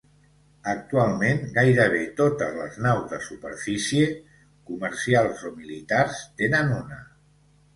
Actualment 0.69 1.41
gairebé 1.57 1.99
totes 2.21 2.57
les 2.61 2.79
naus 2.85 3.05
de 3.11 3.19
superfície, 3.27 4.09
comercials 4.71 5.45
o 5.51 5.53
militars 5.61 6.25
tenen 6.41 6.75
una. 6.81 6.99